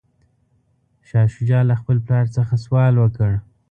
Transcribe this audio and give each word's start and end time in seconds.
شاه 1.07 1.27
شجاع 1.35 1.61
له 1.69 1.75
خپل 1.81 1.97
پلار 2.05 2.25
څخه 2.37 2.53
سوال 2.65 2.93
وکړ. 2.97 3.31